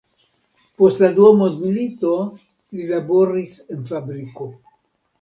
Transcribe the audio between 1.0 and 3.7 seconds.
la dua mondmilito, li laboris